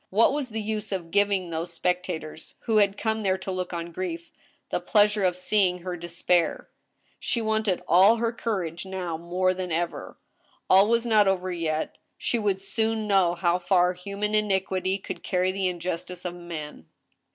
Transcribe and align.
What 0.09 0.33
was 0.33 0.49
the 0.49 0.63
use 0.63 0.91
of 0.91 1.11
giving 1.11 1.51
those 1.51 1.71
spec 1.73 2.01
tators, 2.01 2.55
who 2.61 2.77
had 2.77 2.97
come 2.97 3.21
there 3.21 3.37
to 3.37 3.51
look 3.51 3.71
on 3.71 3.91
grief, 3.91 4.31
the 4.71 4.79
pleasure 4.79 5.23
of 5.23 5.37
seeing 5.37 5.83
her 5.83 5.95
despair? 5.95 6.71
She 7.19 7.39
wanted 7.39 7.83
all 7.87 8.15
her 8.15 8.31
courage 8.31 8.83
now 8.83 9.15
more 9.15 9.53
than 9.53 9.71
ever. 9.71 10.17
All 10.67 10.87
was 10.87 11.05
not 11.05 11.27
over 11.27 11.51
yet. 11.51 11.99
She 12.17 12.39
would 12.39 12.63
soon 12.63 13.05
know 13.07 13.35
how 13.35 13.59
far 13.59 13.93
human 13.93 14.33
iniquity 14.33 14.97
could 14.97 15.21
carry 15.21 15.51
the 15.51 15.67
injustice 15.67 16.25
of 16.25 16.33
men. 16.33 16.87